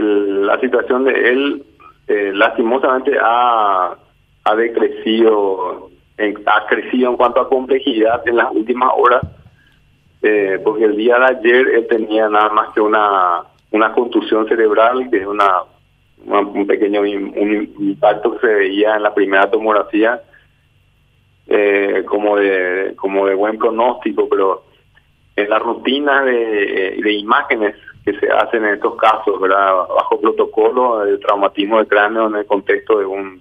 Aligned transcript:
la 0.00 0.58
situación 0.60 1.04
de 1.04 1.12
él 1.12 1.64
eh, 2.08 2.32
lastimosamente 2.34 3.16
ha, 3.20 3.96
ha 4.44 4.54
decrecido, 4.56 5.90
ha 6.18 6.66
crecido 6.66 7.10
en 7.10 7.16
cuanto 7.16 7.40
a 7.40 7.48
complejidad 7.48 8.26
en 8.26 8.36
las 8.36 8.50
últimas 8.52 8.90
horas, 8.96 9.22
eh, 10.22 10.60
porque 10.64 10.84
el 10.84 10.96
día 10.96 11.18
de 11.18 11.24
ayer 11.26 11.68
él 11.68 11.86
tenía 11.88 12.28
nada 12.28 12.48
más 12.50 12.74
que 12.74 12.80
una, 12.80 13.42
una 13.70 13.92
contusión 13.92 14.48
cerebral, 14.48 15.08
que 15.10 15.18
es 15.18 15.26
una, 15.26 15.62
un 16.26 16.66
pequeño 16.66 17.00
un 17.00 17.74
impacto 17.78 18.32
que 18.32 18.46
se 18.46 18.54
veía 18.54 18.96
en 18.96 19.02
la 19.02 19.14
primera 19.14 19.50
tomografía, 19.50 20.20
eh, 21.48 22.04
como 22.06 22.36
de 22.36 22.94
como 22.96 23.26
de 23.26 23.34
buen 23.34 23.58
pronóstico, 23.58 24.28
pero 24.28 24.64
en 25.34 25.50
la 25.50 25.58
rutina 25.58 26.22
de 26.22 27.12
imágenes 27.12 27.74
que 28.04 28.18
se 28.18 28.28
hacen 28.30 28.64
en 28.64 28.74
estos 28.74 28.96
casos, 28.96 29.40
¿verdad? 29.40 29.74
Bajo 29.88 30.20
protocolo 30.20 31.04
de 31.04 31.18
traumatismo 31.18 31.78
de 31.78 31.86
cráneo 31.86 32.26
en 32.26 32.36
el 32.36 32.46
contexto 32.46 32.98
de 32.98 33.06
un 33.06 33.40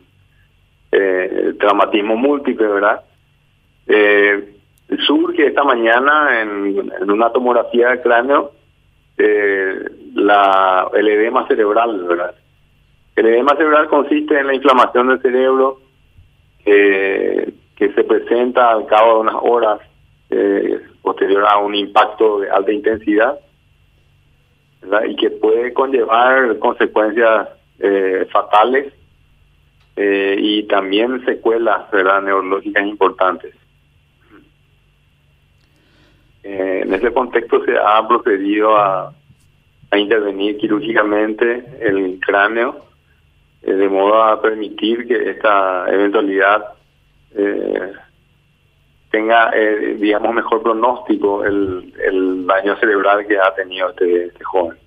eh, 0.91 1.53
traumatismo 1.59 2.15
múltiple, 2.15 2.67
¿verdad? 2.67 3.01
Eh, 3.87 4.55
surge 5.07 5.47
esta 5.47 5.63
mañana 5.63 6.41
en, 6.41 6.91
una 7.09 7.31
tomografía 7.31 7.89
de 7.89 8.01
cráneo 8.01 8.51
eh, 9.17 9.83
la, 10.13 10.89
el 10.93 11.07
edema 11.07 11.47
cerebral, 11.47 12.03
¿verdad? 12.03 12.35
El 13.15 13.25
edema 13.27 13.55
cerebral 13.55 13.87
consiste 13.87 14.39
en 14.39 14.47
la 14.47 14.53
inflamación 14.53 15.07
del 15.07 15.21
cerebro 15.21 15.79
que 16.63 17.91
se 17.95 18.03
presenta 18.03 18.69
al 18.69 18.85
cabo 18.85 19.15
de 19.15 19.19
unas 19.21 19.35
horas 19.41 19.79
posterior 21.01 21.43
a 21.47 21.57
un 21.57 21.73
impacto 21.73 22.39
de 22.39 22.49
alta 22.51 22.71
intensidad 22.71 23.39
y 25.07 25.15
que 25.15 25.29
puede 25.29 25.73
conllevar 25.73 26.57
consecuencias 26.59 27.49
eh, 27.83 28.27
fatales 28.31 28.93
eh, 29.95 30.35
y 30.37 30.63
también 30.67 31.25
secuelas 31.25 31.91
neurológicas 31.91 32.85
importantes. 32.85 33.55
Eh, 36.43 36.81
en 36.83 36.93
ese 36.93 37.11
contexto 37.11 37.63
se 37.65 37.75
ha 37.75 38.07
procedido 38.07 38.77
a, 38.77 39.13
intervenir 39.93 40.57
quirúrgicamente 40.57 41.65
el 41.81 42.17
cráneo 42.25 42.85
de 43.61 43.89
modo 43.89 44.23
a 44.23 44.41
permitir 44.41 45.05
que 45.05 45.31
esta 45.31 45.85
eventualidad 45.89 46.63
tenga, 49.11 49.51
digamos, 49.97 50.33
mejor 50.33 50.63
pronóstico 50.63 51.43
el, 51.43 51.93
el 52.05 52.47
daño 52.47 52.77
cerebral 52.77 53.27
que 53.27 53.37
ha 53.37 53.53
tenido 53.53 53.89
este, 53.89 54.27
este 54.27 54.43
joven. 54.45 54.80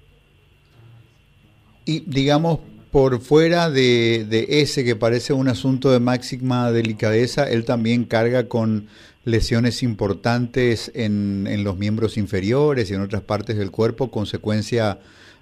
Y 1.85 2.01
digamos, 2.01 2.61
por 2.91 3.21
fuera 3.21 3.71
de, 3.71 4.25
de, 4.29 4.47
ese 4.61 4.85
que 4.85 4.97
parece 4.97 5.33
un 5.33 5.49
asunto 5.49 5.91
de 5.91 6.01
máxima 6.01 6.71
delicadeza, 6.71 7.51
él 7.51 7.65
también 7.65 8.05
carga 8.05 8.49
con 8.49 8.87
lesiones 9.25 9.83
importantes 9.83 10.93
en, 10.95 11.47
en 11.49 11.65
los 11.65 11.77
miembros 11.77 12.17
inferiores 12.17 12.91
y 12.91 12.95
en 12.95 13.01
otras 13.01 13.23
partes 13.23 13.57
del 13.57 13.71
cuerpo, 13.71 14.11
consecuencia 14.11 14.99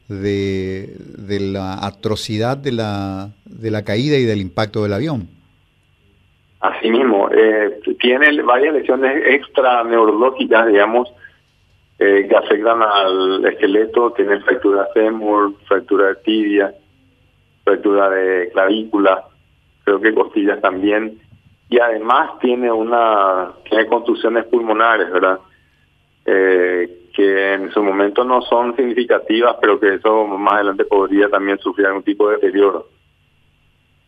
de, 0.08 0.94
de 0.98 1.40
la 1.40 1.84
atrocidad 1.86 2.56
de 2.56 2.72
la, 2.72 3.30
de 3.44 3.70
la 3.70 3.82
caída 3.84 4.16
y 4.16 4.24
del 4.24 4.40
impacto 4.40 4.82
del 4.82 4.92
avión. 4.92 5.28
Así 6.60 6.90
mismo, 6.90 7.28
eh, 7.30 7.80
tiene 7.98 8.40
varias 8.42 8.74
lesiones 8.74 9.20
extra 9.26 9.82
neurológicas, 9.82 10.68
digamos, 10.68 11.12
eh, 12.04 12.26
que 12.28 12.36
afectan 12.36 12.82
al 12.82 13.44
esqueleto, 13.44 14.10
tiene 14.10 14.40
fractura 14.40 14.82
de 14.82 14.92
fémur, 14.92 15.54
fractura 15.68 16.08
de 16.08 16.16
tibia, 16.16 16.74
fractura 17.62 18.10
de 18.10 18.50
clavícula, 18.50 19.22
creo 19.84 20.00
que 20.00 20.12
costillas 20.12 20.60
también, 20.60 21.20
y 21.68 21.78
además 21.78 22.40
tiene 22.40 22.72
una 22.72 23.52
tiene 23.68 23.86
contusiones 23.86 24.46
pulmonares, 24.46 25.12
¿verdad? 25.12 25.38
Eh, 26.26 27.08
que 27.14 27.52
en 27.52 27.70
su 27.70 27.84
momento 27.84 28.24
no 28.24 28.42
son 28.42 28.74
significativas, 28.74 29.56
pero 29.60 29.78
que 29.78 29.94
eso 29.94 30.26
más 30.26 30.54
adelante 30.54 30.84
podría 30.86 31.28
también 31.28 31.58
sufrir 31.58 31.86
algún 31.86 32.02
tipo 32.02 32.28
de 32.28 32.34
deterioro. 32.36 32.88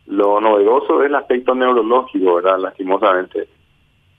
Lo 0.07 0.41
novedoso 0.41 1.01
es 1.01 1.07
el 1.07 1.15
aspecto 1.15 1.55
neurológico, 1.55 2.35
¿verdad? 2.35 2.59
Lastimosamente. 2.59 3.47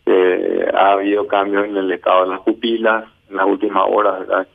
Eh, 0.07 0.71
ha 0.73 0.93
habido 0.93 1.27
cambios 1.27 1.67
en 1.67 1.77
el 1.77 1.93
estado 1.93 2.25
de 2.25 2.31
las 2.31 2.41
pupilas 2.41 3.05
en 3.31 3.37
las 3.37 3.47
últimas 3.47 3.85
horas, 3.89 4.21
¿verdad? 4.21 4.49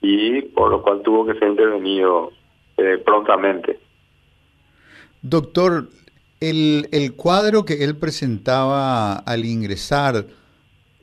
Y 0.00 0.42
por 0.42 0.70
lo 0.70 0.82
cual 0.82 1.02
tuvo 1.02 1.26
que 1.26 1.38
ser 1.38 1.48
intervenido 1.48 2.32
eh, 2.76 2.98
prontamente. 3.04 3.78
Doctor, 5.22 5.88
el, 6.40 6.88
el 6.92 7.14
cuadro 7.14 7.64
que 7.64 7.84
él 7.84 7.96
presentaba 7.96 9.14
al 9.14 9.44
ingresar, 9.44 10.24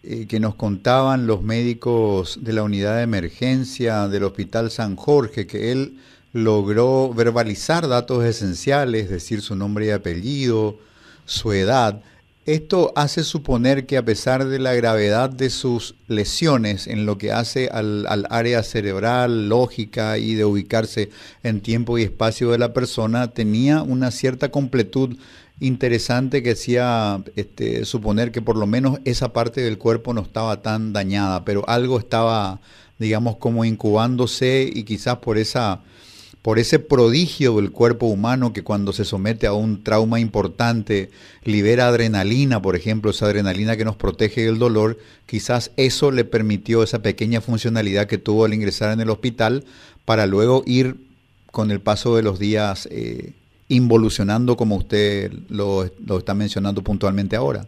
eh, 0.03 0.25
que 0.27 0.39
nos 0.39 0.55
contaban 0.55 1.27
los 1.27 1.43
médicos 1.43 2.43
de 2.43 2.53
la 2.53 2.63
unidad 2.63 2.97
de 2.97 3.03
emergencia 3.03 4.07
del 4.07 4.23
Hospital 4.23 4.71
San 4.71 4.95
Jorge, 4.95 5.45
que 5.45 5.71
él 5.71 5.99
logró 6.33 7.13
verbalizar 7.13 7.87
datos 7.87 8.23
esenciales, 8.23 9.05
es 9.05 9.09
decir, 9.09 9.41
su 9.41 9.55
nombre 9.55 9.87
y 9.87 9.89
apellido, 9.89 10.77
su 11.25 11.51
edad. 11.51 12.01
Esto 12.47 12.93
hace 12.95 13.25
suponer 13.25 13.85
que 13.85 13.97
a 13.97 14.05
pesar 14.05 14.47
de 14.47 14.57
la 14.57 14.73
gravedad 14.73 15.29
de 15.29 15.49
sus 15.49 15.95
lesiones 16.07 16.87
en 16.87 17.05
lo 17.05 17.17
que 17.17 17.33
hace 17.33 17.67
al, 17.67 18.05
al, 18.07 18.25
área 18.29 18.63
cerebral, 18.63 19.49
lógica 19.49 20.17
y 20.17 20.33
de 20.33 20.45
ubicarse 20.45 21.09
en 21.43 21.59
tiempo 21.59 21.97
y 21.97 22.03
espacio 22.03 22.51
de 22.51 22.57
la 22.57 22.71
persona, 22.71 23.31
tenía 23.31 23.81
una 23.81 24.11
cierta 24.11 24.49
completud 24.49 25.17
interesante 25.59 26.41
que 26.41 26.51
hacía 26.51 27.21
este, 27.35 27.83
suponer 27.83 28.31
que 28.31 28.41
por 28.41 28.55
lo 28.55 28.65
menos 28.65 28.99
esa 29.03 29.33
parte 29.33 29.59
del 29.59 29.77
cuerpo 29.77 30.13
no 30.13 30.21
estaba 30.21 30.61
tan 30.61 30.93
dañada, 30.93 31.43
pero 31.43 31.67
algo 31.67 31.99
estaba, 31.99 32.61
digamos, 32.97 33.35
como 33.35 33.65
incubándose 33.65 34.71
y 34.73 34.83
quizás 34.83 35.17
por 35.17 35.37
esa 35.37 35.81
por 36.41 36.59
ese 36.59 36.79
prodigio 36.79 37.55
del 37.57 37.71
cuerpo 37.71 38.05
humano 38.05 38.53
que 38.53 38.63
cuando 38.63 38.93
se 38.93 39.05
somete 39.05 39.47
a 39.47 39.53
un 39.53 39.83
trauma 39.83 40.19
importante 40.19 41.09
libera 41.43 41.87
adrenalina, 41.87 42.61
por 42.61 42.75
ejemplo, 42.75 43.11
esa 43.11 43.25
adrenalina 43.25 43.75
que 43.75 43.85
nos 43.85 43.95
protege 43.95 44.45
del 44.45 44.59
dolor, 44.59 44.97
quizás 45.25 45.73
eso 45.77 46.11
le 46.11 46.23
permitió 46.23 46.83
esa 46.83 47.01
pequeña 47.01 47.41
funcionalidad 47.41 48.07
que 48.07 48.17
tuvo 48.17 48.45
al 48.45 48.53
ingresar 48.53 48.93
en 48.93 49.01
el 49.01 49.09
hospital 49.09 49.65
para 50.05 50.25
luego 50.25 50.63
ir 50.65 50.95
con 51.51 51.71
el 51.71 51.81
paso 51.81 52.15
de 52.15 52.23
los 52.23 52.39
días 52.39 52.87
eh, 52.91 53.33
involucionando 53.67 54.55
como 54.55 54.75
usted 54.75 55.31
lo, 55.49 55.85
lo 56.05 56.17
está 56.19 56.33
mencionando 56.33 56.81
puntualmente 56.81 57.35
ahora. 57.35 57.65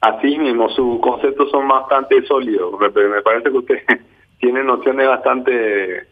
Así 0.00 0.38
mismo, 0.38 0.68
sus 0.70 1.00
conceptos 1.00 1.50
son 1.50 1.68
bastante 1.68 2.24
sólidos. 2.26 2.72
Me 2.80 3.22
parece 3.22 3.50
que 3.50 3.58
usted 3.58 3.78
tiene 4.38 4.64
nociones 4.64 5.08
bastante 5.08 6.06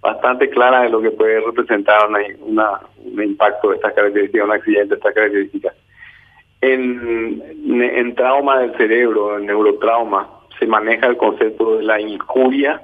bastante 0.00 0.48
clara 0.48 0.82
de 0.82 0.88
lo 0.88 1.00
que 1.00 1.10
puede 1.10 1.40
representar 1.40 2.08
una, 2.40 2.80
un 3.04 3.22
impacto 3.22 3.70
de 3.70 3.76
estas 3.76 3.92
características, 3.92 4.46
un 4.46 4.52
accidente 4.52 4.88
de 4.88 4.94
estas 4.94 5.14
características. 5.14 5.74
En, 6.62 8.14
trauma 8.14 8.58
del 8.60 8.76
cerebro, 8.76 9.38
en 9.38 9.46
neurotrauma, 9.46 10.28
se 10.58 10.66
maneja 10.66 11.06
el 11.06 11.16
concepto 11.16 11.76
de 11.76 11.84
la 11.84 12.00
injuria, 12.00 12.82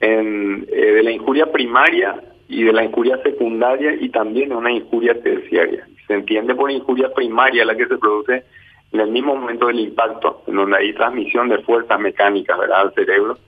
eh, 0.00 0.16
de 0.16 1.02
la 1.02 1.10
injuria 1.10 1.50
primaria 1.50 2.22
y 2.48 2.64
de 2.64 2.72
la 2.72 2.84
injuria 2.84 3.18
secundaria 3.22 3.94
y 3.94 4.10
también 4.10 4.50
de 4.50 4.56
una 4.56 4.70
injuria 4.70 5.18
terciaria. 5.22 5.86
Se 6.06 6.14
entiende 6.14 6.54
por 6.54 6.70
injuria 6.70 7.12
primaria 7.14 7.64
la 7.64 7.76
que 7.76 7.86
se 7.86 7.96
produce 7.96 8.44
en 8.92 9.00
el 9.00 9.10
mismo 9.10 9.36
momento 9.36 9.68
del 9.68 9.80
impacto, 9.80 10.42
en 10.46 10.56
donde 10.56 10.76
hay 10.76 10.92
transmisión 10.92 11.48
de 11.48 11.58
fuerzas 11.62 11.98
mecánicas 11.98 12.58
al 12.74 12.92
cerebro 12.92 13.38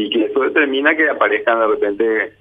y 0.00 0.08
que 0.08 0.24
eso 0.24 0.40
determina 0.40 0.96
que 0.96 1.10
aparezcan 1.10 1.60
de 1.60 1.66
repente 1.66 2.32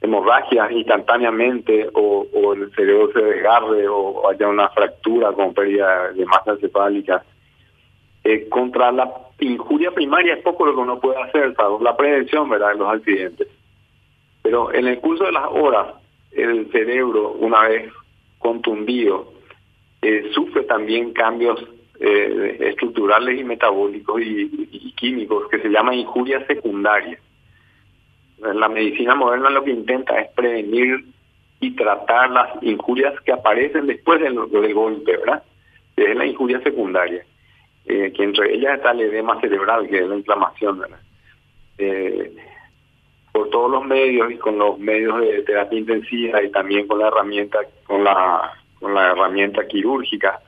hemorragias 0.00 0.72
instantáneamente 0.72 1.90
o, 1.92 2.26
el 2.54 2.70
cerebro 2.74 3.12
se 3.12 3.22
desgarre 3.22 3.86
o 3.86 4.28
haya 4.28 4.48
una 4.48 4.68
fractura 4.70 5.32
con 5.32 5.52
pérdida 5.52 6.12
de 6.12 6.24
masa 6.24 6.52
encefálica. 6.52 7.22
Eh, 8.24 8.48
contra 8.48 8.90
la 8.92 9.12
injuria 9.40 9.90
primaria 9.90 10.34
es 10.34 10.42
poco 10.42 10.64
lo 10.64 10.74
que 10.74 10.80
uno 10.80 11.00
puede 11.00 11.20
hacer, 11.20 11.54
la 11.80 11.96
prevención 11.96 12.48
de 12.48 12.58
los 12.58 12.88
accidentes. 12.88 13.48
Pero 14.42 14.72
en 14.72 14.86
el 14.86 14.98
curso 14.98 15.24
de 15.24 15.32
las 15.32 15.46
horas, 15.50 15.94
el 16.32 16.70
cerebro, 16.72 17.32
una 17.32 17.68
vez 17.68 17.92
contundido, 18.38 19.32
eh, 20.00 20.30
sufre 20.34 20.64
también 20.64 21.12
cambios 21.12 21.62
eh, 22.04 22.56
estructurales 22.58 23.38
y 23.38 23.44
metabólicos 23.44 24.20
y, 24.20 24.92
químicos 24.96 25.48
que 25.48 25.60
se 25.60 25.68
llama 25.68 25.94
injuria 25.94 26.44
secundaria. 26.46 27.16
La 28.38 28.68
medicina 28.68 29.14
moderna 29.14 29.50
lo 29.50 29.62
que 29.62 29.70
intenta 29.70 30.18
es 30.18 30.28
prevenir 30.32 31.04
y 31.60 31.76
tratar 31.76 32.30
las 32.30 32.60
injurias 32.60 33.14
que 33.20 33.30
aparecen 33.30 33.86
después 33.86 34.20
del, 34.20 34.34
golpe, 34.74 35.16
¿verdad? 35.16 35.44
Es 35.96 36.16
la 36.16 36.26
injuria 36.26 36.60
secundaria, 36.62 37.24
eh, 37.86 38.12
que 38.12 38.24
entre 38.24 38.52
ellas 38.52 38.78
está 38.78 38.90
el 38.90 39.02
edema 39.02 39.40
cerebral, 39.40 39.88
que 39.88 39.98
es 39.98 40.08
la 40.08 40.16
inflamación, 40.16 40.80
¿verdad? 40.80 41.00
Eh, 41.78 42.34
por 43.30 43.48
todos 43.50 43.70
los 43.70 43.84
medios 43.86 44.32
y 44.32 44.38
con 44.38 44.58
los 44.58 44.76
medios 44.76 45.20
de 45.20 45.42
terapia 45.44 45.78
intensiva 45.78 46.42
y 46.42 46.50
también 46.50 46.88
con 46.88 46.98
la 46.98 47.08
herramienta 47.08 47.60
con 47.84 48.02
la 48.02 48.52
con 48.80 48.92
la 48.92 49.12
herramienta 49.12 49.66
quirúrgica 49.68 50.40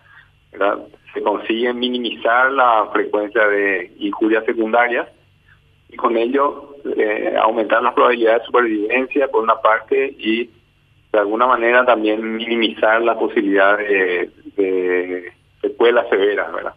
se 1.14 1.22
consigue 1.22 1.72
minimizar 1.72 2.50
la 2.52 2.88
frecuencia 2.92 3.46
de 3.46 3.92
injurias 3.98 4.44
secundarias 4.44 5.08
y 5.88 5.96
con 5.96 6.16
ello 6.16 6.76
eh, 6.96 7.34
aumentar 7.40 7.82
las 7.82 7.94
probabilidades 7.94 8.40
de 8.40 8.46
supervivencia 8.46 9.28
por 9.28 9.42
una 9.42 9.60
parte 9.60 10.14
y 10.18 10.50
de 11.12 11.18
alguna 11.18 11.46
manera 11.46 11.86
también 11.86 12.36
minimizar 12.36 13.00
la 13.00 13.16
posibilidad 13.16 13.78
de, 13.78 14.30
de 14.56 15.32
secuelas 15.62 16.08
severas, 16.10 16.52
¿verdad? 16.52 16.74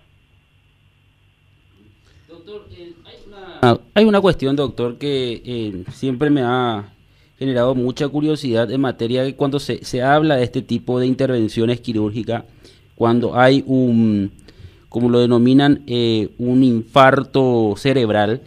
Doctor, 2.27 2.67
eh, 2.71 2.93
hay, 3.95 4.05
una... 4.05 4.21
cuestión, 4.21 4.55
doctor, 4.55 4.97
que 4.97 5.41
eh, 5.43 5.83
siempre 5.91 6.29
me 6.29 6.41
ha 6.43 6.93
generado 7.39 7.75
mucha 7.75 8.07
curiosidad 8.07 8.71
en 8.71 8.81
materia 8.81 9.23
de 9.23 9.35
cuando 9.35 9.59
se, 9.59 9.83
se 9.83 10.01
habla 10.01 10.37
de 10.37 10.43
este 10.43 10.61
tipo 10.61 10.99
de 10.99 11.07
intervenciones 11.07 11.81
quirúrgicas, 11.81 12.43
cuando 12.97 13.37
hay 13.37 13.63
un, 13.67 14.31
como 14.89 15.09
lo 15.09 15.19
denominan, 15.19 15.81
eh, 15.87 16.29
un 16.39 16.63
infarto 16.63 17.75
cerebral, 17.77 18.41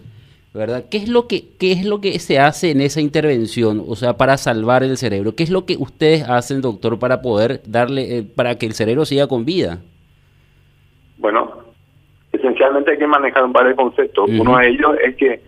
¿verdad? 0.52 0.85
¿Qué 0.91 0.97
es 0.97 1.08
lo 1.08 1.29
que 1.29 1.44
qué 1.58 1.70
es 1.70 1.85
lo 1.85 2.00
que 2.00 2.19
se 2.19 2.41
hace 2.41 2.73
en 2.73 2.81
esa 2.81 3.00
intervención, 3.00 3.82
o 3.87 3.94
sea, 3.94 4.14
para 4.14 4.37
salvar 4.37 4.82
el 4.82 4.97
cerebro? 4.97 5.37
¿Qué 5.37 5.44
es 5.44 5.50
lo 5.50 5.67
que 5.67 5.76
ustedes 5.79 6.29
hacen, 6.29 6.61
doctor, 6.61 6.99
para 6.99 7.23
poder 7.23 7.61
darle 7.64 8.25
para 8.35 8.56
que 8.56 8.67
el 8.67 8.73
cerebro 8.73 9.05
siga 9.05 9.29
con 9.29 9.44
vida? 9.44 9.79
Bueno, 11.19 11.52
esencialmente 12.32 12.91
hay 12.91 12.99
que 12.99 13.06
manejar 13.06 13.44
un 13.44 13.52
par 13.52 13.69
de 13.69 13.76
conceptos. 13.76 14.29
Uno 14.29 14.58
de 14.58 14.69
ellos 14.69 14.97
es 15.05 15.14
que 15.14 15.41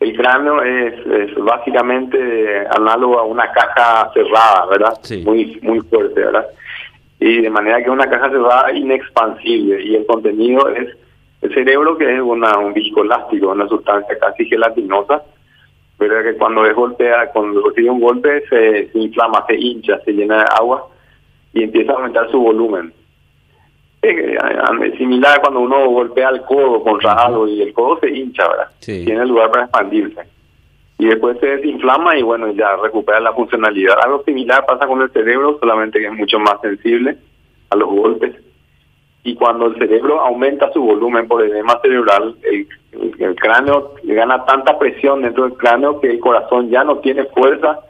el 0.00 0.16
cráneo 0.16 0.62
es, 0.62 1.34
básicamente 1.44 2.66
análogo 2.70 3.18
a 3.18 3.24
una 3.24 3.50
caja 3.52 4.10
cerrada, 4.14 4.66
¿verdad? 4.70 4.98
Muy, 5.24 5.58
muy 5.62 5.80
fuerte, 5.80 6.20
¿verdad? 6.20 6.46
Y 7.18 7.42
de 7.42 7.50
manera 7.50 7.82
que 7.82 7.90
una 7.90 8.08
caja 8.08 8.30
cerrada 8.30 8.72
inexpansible 8.72 9.82
y 9.82 9.94
el 9.96 10.06
contenido 10.06 10.68
es 10.68 10.96
el 11.42 11.54
cerebro 11.54 11.96
que 11.96 12.14
es 12.14 12.20
una, 12.20 12.58
un 12.58 12.72
viscoelástico, 12.74 13.52
una 13.52 13.68
sustancia 13.68 14.18
casi 14.18 14.44
gelatinosa, 14.46 15.22
pero 15.98 16.22
que 16.22 16.34
cuando 16.36 16.66
es 16.66 16.74
golpea, 16.74 17.30
cuando 17.32 17.66
recibe 17.66 17.90
un 17.90 18.00
golpe 18.00 18.42
se, 18.48 18.90
se 18.90 18.98
inflama, 18.98 19.44
se 19.46 19.54
hincha, 19.54 19.98
se 20.04 20.12
llena 20.12 20.38
de 20.38 20.46
agua 20.58 20.88
y 21.54 21.62
empieza 21.62 21.92
a 21.92 21.96
aumentar 21.96 22.30
su 22.30 22.40
volumen 22.40 22.92
es 24.08 24.98
similar 24.98 25.40
cuando 25.40 25.60
uno 25.60 25.88
golpea 25.90 26.30
el 26.30 26.42
codo 26.42 26.82
contra 26.82 27.12
algo 27.12 27.48
y 27.48 27.62
el 27.62 27.72
codo 27.72 27.98
se 28.00 28.10
hincha, 28.10 28.46
¿verdad? 28.48 28.70
Tiene 28.80 29.26
lugar 29.26 29.50
para 29.50 29.64
expandirse. 29.64 30.20
Y 30.98 31.06
después 31.06 31.38
se 31.40 31.46
desinflama 31.46 32.16
y 32.16 32.22
bueno, 32.22 32.50
ya 32.52 32.76
recupera 32.76 33.20
la 33.20 33.32
funcionalidad. 33.32 33.98
Algo 34.02 34.22
similar 34.24 34.64
pasa 34.66 34.86
con 34.86 35.02
el 35.02 35.10
cerebro, 35.10 35.58
solamente 35.60 35.98
que 35.98 36.06
es 36.06 36.12
mucho 36.12 36.38
más 36.38 36.60
sensible 36.62 37.16
a 37.70 37.76
los 37.76 37.88
golpes. 37.88 38.34
Y 39.22 39.34
cuando 39.34 39.66
el 39.66 39.76
cerebro 39.76 40.20
aumenta 40.20 40.72
su 40.72 40.80
volumen 40.80 41.28
por 41.28 41.42
edema 41.42 41.78
cerebral, 41.82 42.36
el, 42.42 42.68
el, 43.18 43.34
cráneo 43.34 43.94
gana 44.04 44.44
tanta 44.44 44.78
presión 44.78 45.22
dentro 45.22 45.44
del 45.44 45.54
cráneo 45.54 46.00
que 46.00 46.10
el 46.10 46.20
corazón 46.20 46.70
ya 46.70 46.84
no 46.84 46.98
tiene 46.98 47.24
fuerza 47.24 47.80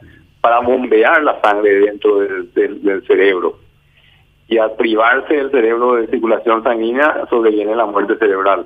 para 0.41 0.59
bombear 0.59 1.23
la 1.23 1.39
sangre 1.41 1.79
dentro 1.79 2.19
del 2.19 3.03
cerebro 3.07 3.59
y 4.47 4.57
al 4.57 4.73
privarse 4.73 5.33
del 5.33 5.51
cerebro 5.51 5.95
de 5.95 6.07
circulación 6.07 6.63
sanguínea 6.63 7.25
sobreviene 7.29 7.75
la 7.75 7.85
muerte 7.85 8.17
cerebral. 8.17 8.65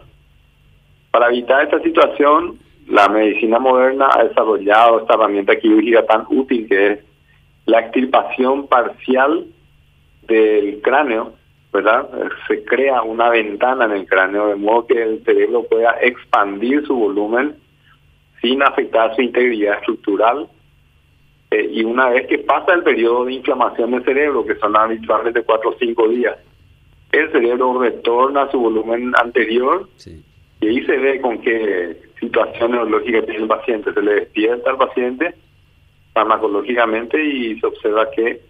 Para 1.09 1.29
evitar 1.29 1.63
esta 1.63 1.81
situación, 1.81 2.59
la 2.87 3.07
medicina 3.09 3.59
moderna 3.59 4.09
ha 4.11 4.23
desarrollado 4.23 5.01
esta 5.01 5.13
herramienta 5.13 5.55
quirúrgica 5.57 6.05
tan 6.05 6.25
útil 6.29 6.67
que 6.67 6.87
es 6.87 6.99
la 7.65 7.79
extirpación 7.79 8.67
parcial 8.67 9.45
del 10.27 10.81
cráneo, 10.81 11.33
¿verdad? 11.71 12.09
Se 12.47 12.63
crea 12.65 13.01
una 13.01 13.29
ventana 13.29 13.85
en 13.85 13.91
el 13.91 14.05
cráneo 14.05 14.47
de 14.47 14.55
modo 14.55 14.87
que 14.87 15.01
el 15.01 15.23
cerebro 15.23 15.63
pueda 15.63 15.95
expandir 16.01 16.85
su 16.85 16.95
volumen 16.95 17.55
sin 18.41 18.61
afectar 18.63 19.15
su 19.15 19.21
integridad 19.21 19.77
estructural 19.77 20.47
eh, 21.51 21.69
y 21.71 21.83
una 21.83 22.09
vez 22.09 22.27
que 22.27 22.39
pasa 22.39 22.73
el 22.73 22.83
periodo 22.83 23.25
de 23.25 23.33
inflamación 23.33 23.91
del 23.91 24.03
cerebro, 24.03 24.45
que 24.45 24.55
son 24.55 24.75
habitualmente 24.75 25.43
cuatro 25.43 25.71
o 25.71 25.75
cinco 25.77 26.07
días, 26.07 26.37
el 27.11 27.31
cerebro 27.31 27.79
retorna 27.79 28.43
a 28.43 28.51
su 28.51 28.59
volumen 28.59 29.11
anterior 29.21 29.87
y 30.61 30.67
ahí 30.67 30.85
se 30.85 30.97
ve 30.97 31.19
con 31.19 31.39
qué 31.39 31.97
situación 32.21 32.71
neurológica 32.71 33.23
tiene 33.23 33.41
el 33.41 33.47
paciente. 33.47 33.93
Se 33.93 34.01
le 34.01 34.13
despierta 34.13 34.69
al 34.69 34.77
paciente 34.77 35.35
farmacológicamente 36.13 37.23
y 37.23 37.59
se 37.59 37.67
observa 37.67 38.09
que 38.11 38.41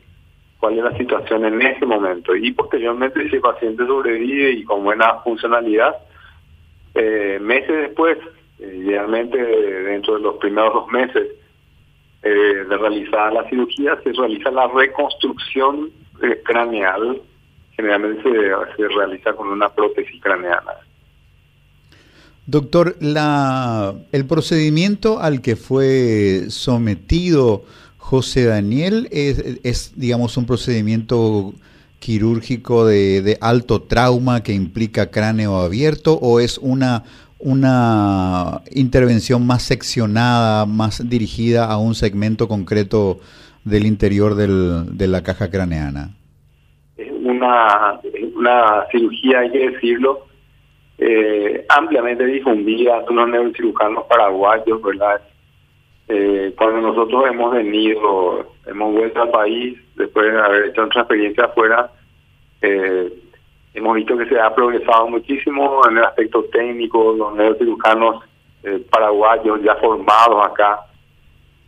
cuál 0.59 0.77
es 0.77 0.83
la 0.83 0.97
situación 0.97 1.45
en 1.45 1.61
ese 1.61 1.85
momento. 1.85 2.35
Y 2.35 2.51
posteriormente, 2.51 3.27
si 3.29 3.35
el 3.35 3.41
paciente 3.41 3.85
sobrevive 3.85 4.51
y 4.51 4.63
con 4.63 4.83
buena 4.83 5.15
funcionalidad, 5.23 5.95
eh, 6.93 7.39
meses 7.41 7.75
después, 7.87 8.17
idealmente 8.59 9.37
dentro 9.37 10.15
de 10.15 10.21
los 10.21 10.37
primeros 10.37 10.73
dos 10.73 10.87
meses, 10.89 11.27
eh, 12.23 12.29
de 12.29 12.77
realizar 12.77 13.33
la 13.33 13.49
cirugía, 13.49 13.99
se 14.03 14.11
realiza 14.13 14.51
la 14.51 14.67
reconstrucción 14.67 15.89
eh, 16.21 16.39
craneal, 16.45 17.19
generalmente 17.75 18.21
se, 18.21 18.87
realiza 18.89 19.33
con 19.33 19.47
una 19.47 19.69
prótesis 19.69 20.21
craneana. 20.21 20.73
Doctor, 22.47 22.97
la, 22.99 23.93
el 24.11 24.25
procedimiento 24.25 25.19
al 25.19 25.41
que 25.41 25.55
fue 25.55 26.45
sometido 26.49 27.63
José 27.97 28.45
Daniel 28.45 29.07
es, 29.11 29.93
digamos, 29.95 30.35
un 30.37 30.45
procedimiento 30.45 31.53
quirúrgico 31.99 32.85
de, 32.85 33.37
alto 33.41 33.83
trauma 33.83 34.41
que 34.41 34.53
implica 34.53 35.11
cráneo 35.11 35.57
abierto 35.57 36.17
o 36.21 36.39
es 36.39 36.57
una 36.57 37.03
una 37.43 38.61
intervención 38.71 39.47
más 39.47 39.63
seccionada, 39.63 40.67
más 40.67 41.09
dirigida 41.09 41.65
a 41.65 41.77
un 41.77 41.95
segmento 41.95 42.47
concreto 42.47 43.19
del 43.65 43.85
interior 43.85 44.35
de 44.35 45.07
la 45.07 45.23
caja 45.23 45.49
craneana? 45.49 46.11
Es 46.97 47.11
una, 47.11 47.99
una 48.35 48.85
cirugía, 48.91 49.39
hay 49.39 49.51
que 49.51 49.69
decirlo, 49.71 50.27
eh, 51.03 51.65
ampliamente 51.67 52.23
difundida 52.23 53.03
por 53.03 53.13
los 53.15 53.27
neurocirujanos 53.27 54.05
paraguayos, 54.05 54.79
¿verdad? 54.83 55.19
Eh, 56.07 56.53
cuando 56.55 56.79
nosotros 56.79 57.25
hemos 57.27 57.53
venido, 57.53 58.53
hemos 58.67 58.93
vuelto 58.93 59.23
al 59.23 59.31
país, 59.31 59.79
después 59.95 60.31
de 60.31 60.39
haber 60.39 60.65
hecho 60.65 60.81
nuestra 60.81 61.01
experiencia 61.01 61.45
afuera, 61.45 61.91
eh, 62.61 63.11
Hemos 63.73 63.95
visto 63.95 64.17
que 64.17 64.25
se 64.25 64.37
ha 64.37 64.53
progresado 64.53 65.07
muchísimo 65.07 65.81
en 65.87 65.97
el 65.97 66.03
aspecto 66.03 66.43
técnico, 66.51 67.15
los 67.17 67.33
neurocirujanos 67.35 68.21
paraguayos 68.89 69.63
ya 69.63 69.75
formados 69.75 70.45
acá 70.45 70.81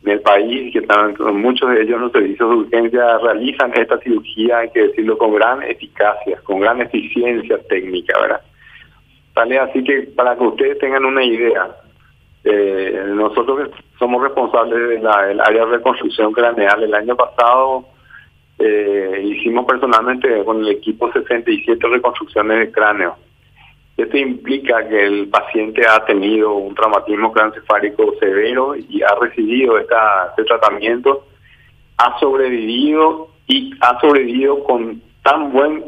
en 0.04 0.12
el 0.12 0.20
país, 0.20 0.74
que 0.74 0.80
están, 0.80 1.16
muchos 1.40 1.70
de 1.70 1.82
ellos 1.82 1.96
en 1.96 2.02
los 2.02 2.12
servicios 2.12 2.50
de 2.50 2.56
urgencia 2.58 3.18
realizan 3.20 3.72
esta 3.74 3.98
cirugía, 4.00 4.58
hay 4.58 4.70
que 4.72 4.88
decirlo, 4.88 5.18
con 5.18 5.34
gran 5.34 5.63
eficacia, 5.63 6.42
con 6.44 6.60
gran 6.60 6.82
eficiencia 6.82 7.58
técnica, 7.70 8.20
¿verdad? 8.20 8.42
Sale 9.34 9.60
así 9.60 9.84
que 9.84 10.04
para 10.16 10.36
que 10.36 10.44
ustedes 10.44 10.78
tengan 10.80 11.06
una 11.06 11.24
idea, 11.24 11.75
eh, 12.44 13.04
nosotros 13.08 13.70
somos 13.98 14.22
responsables 14.22 14.90
del 14.90 15.08
área 15.08 15.66
de 15.66 15.78
reconstrucción 15.78 16.34
craneal. 16.34 16.84
El 16.84 16.94
año 16.94 17.16
pasado 17.16 17.86
eh, 18.60 19.22
hicimos 19.24 19.66
personalmente 19.66 20.44
con 20.44 20.60
el 20.60 20.70
equipo 20.70 21.12
67 21.12 21.88
reconstrucciones 21.88 22.60
de 22.60 22.72
cráneo. 22.72 23.16
Esto 23.96 24.18
implica 24.18 24.88
que 24.88 25.06
el 25.06 25.28
paciente 25.30 25.84
ha 25.88 26.04
tenido 26.06 26.54
un 26.56 26.74
traumatismo 26.74 27.32
craneoencefálico 27.32 28.16
severo 28.20 28.75
y 28.75 29.04
ha 29.04 29.16
recibido 29.22 29.78
esta, 29.78 30.30
este 30.30 30.46
tratamiento, 30.46 31.25
ha 31.98 32.20
sobrevivido 32.20 33.30
y 33.48 33.72
ha 33.82 34.00
sobrevivido 34.00 34.63
con 34.63 35.02
tan 35.22 35.52
buen 35.52 35.84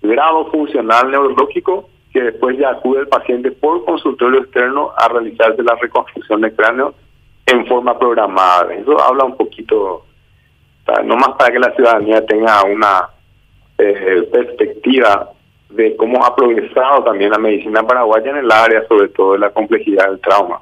grado 0.00 0.50
funcional 0.50 1.10
neurológico 1.10 1.89
que 2.12 2.22
después 2.22 2.58
ya 2.58 2.70
acude 2.70 3.00
el 3.00 3.08
paciente 3.08 3.50
por 3.52 3.84
consultorio 3.84 4.40
externo 4.40 4.92
a 4.96 5.08
realizarse 5.08 5.62
la 5.62 5.76
reconstrucción 5.76 6.40
de 6.40 6.54
cráneo 6.54 6.94
en 7.46 7.66
forma 7.66 7.98
programada. 7.98 8.72
Eso 8.74 9.00
habla 9.00 9.24
un 9.24 9.36
poquito 9.36 10.04
no 11.04 11.16
más 11.16 11.30
para 11.38 11.52
que 11.52 11.58
la 11.58 11.72
ciudadanía 11.74 12.24
tenga 12.26 12.64
una 12.64 13.08
eh, 13.78 14.28
perspectiva 14.32 15.30
de 15.70 15.96
cómo 15.96 16.24
ha 16.24 16.34
progresado 16.34 17.04
también 17.04 17.30
la 17.30 17.38
medicina 17.38 17.82
paraguaya 17.82 18.30
en 18.30 18.38
el 18.38 18.50
área, 18.50 18.86
sobre 18.88 19.08
todo 19.08 19.34
de 19.34 19.38
la 19.38 19.50
complejidad 19.50 20.08
del 20.08 20.20
trauma. 20.20 20.58